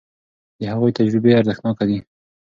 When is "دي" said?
1.89-1.99